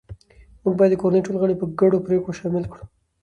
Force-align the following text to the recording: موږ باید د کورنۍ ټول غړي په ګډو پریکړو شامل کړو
موږ 0.63 0.73
باید 0.77 0.91
د 0.93 0.99
کورنۍ 1.01 1.21
ټول 1.27 1.35
غړي 1.41 1.55
په 1.59 1.65
ګډو 1.79 2.03
پریکړو 2.05 2.37
شامل 2.39 2.63
کړو 2.71 2.85